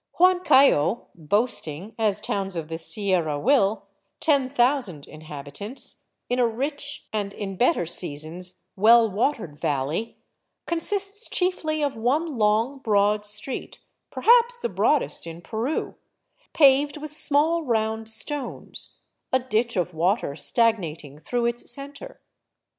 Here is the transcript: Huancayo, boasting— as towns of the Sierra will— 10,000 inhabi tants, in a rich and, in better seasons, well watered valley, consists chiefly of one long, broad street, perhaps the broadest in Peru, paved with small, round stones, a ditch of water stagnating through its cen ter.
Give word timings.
Huancayo, 0.17 1.09
boasting— 1.13 1.93
as 2.09 2.21
towns 2.21 2.55
of 2.55 2.69
the 2.69 2.79
Sierra 2.79 3.39
will— 3.39 3.85
10,000 4.21 5.03
inhabi 5.05 5.51
tants, 5.53 6.05
in 6.27 6.39
a 6.39 6.47
rich 6.47 7.05
and, 7.13 7.35
in 7.35 7.55
better 7.55 7.85
seasons, 7.85 8.63
well 8.75 9.07
watered 9.07 9.59
valley, 9.59 10.17
consists 10.65 11.29
chiefly 11.29 11.83
of 11.83 11.95
one 11.95 12.39
long, 12.39 12.79
broad 12.79 13.23
street, 13.27 13.79
perhaps 14.09 14.57
the 14.59 14.69
broadest 14.69 15.27
in 15.27 15.39
Peru, 15.39 15.93
paved 16.51 16.97
with 16.97 17.13
small, 17.13 17.61
round 17.61 18.09
stones, 18.09 18.97
a 19.31 19.37
ditch 19.37 19.75
of 19.75 19.93
water 19.93 20.35
stagnating 20.35 21.19
through 21.19 21.45
its 21.45 21.69
cen 21.71 21.93
ter. 21.93 22.19